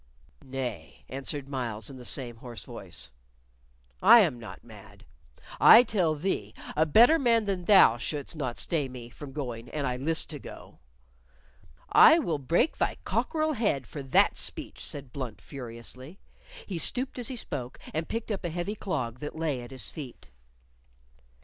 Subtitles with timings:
[0.43, 3.11] "Nay," answered Myles in the same hoarse voice,
[4.01, 5.05] "I am not mad.
[5.59, 9.85] I tell thee a better man than thou shouldst not stay me from going an
[9.85, 10.79] I list to go.
[11.91, 16.19] "I will break thy cockerel head for that speech," said Blunt, furiously.
[16.65, 19.91] He stooped as he spoke, and picked up a heavy clog that lay at his
[19.91, 20.29] feet.